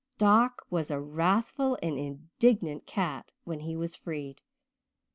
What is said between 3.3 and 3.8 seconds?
when he